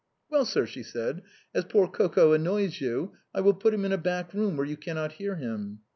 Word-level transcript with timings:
"Well, 0.31 0.45
sir," 0.45 0.65
she 0.65 0.81
said," 0.81 1.21
as 1.53 1.63
poor 1.65 1.87
Coco 1.87 2.33
annoys 2.33 2.81
you, 2.81 3.11
I 3.35 3.41
will 3.41 3.53
put 3.53 3.71
him 3.71 3.85
in 3.85 3.91
a 3.91 3.99
back 3.99 4.33
room, 4.33 4.57
where 4.57 4.65
you 4.65 4.75
cannot 4.75 5.11
hear 5.11 5.35
him." 5.35 5.81